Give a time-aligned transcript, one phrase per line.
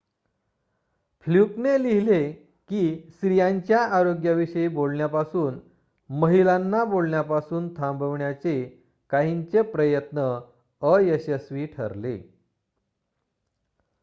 [1.25, 2.21] फ्लूकने लिहिले
[2.69, 2.79] की
[3.09, 5.59] स्त्रीयांच्या आरोग्याविषयी बोलण्यापासून
[6.09, 8.55] महिलांना बोलण्यापासून थांबवण्याचे
[9.11, 10.27] काहींचे प्रयत्न
[10.81, 12.17] अयशस्वी ठरले